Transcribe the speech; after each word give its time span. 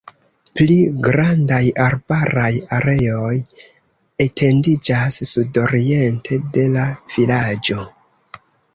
Pli 0.59 0.77
grandaj 1.07 1.59
arbaraj 1.87 2.49
areoj 2.79 3.35
etendiĝas 4.27 5.21
sudoriente 5.35 6.45
de 6.59 6.69
la 6.79 6.91
vilaĝo. 7.17 7.91